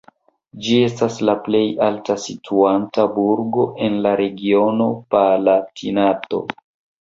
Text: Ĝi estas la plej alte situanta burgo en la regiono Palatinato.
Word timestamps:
Ĝi 0.67 0.77
estas 0.85 1.17
la 1.29 1.35
plej 1.47 1.59
alte 1.87 2.15
situanta 2.23 3.05
burgo 3.19 3.67
en 3.89 4.01
la 4.07 4.15
regiono 4.23 4.89
Palatinato. 5.13 6.43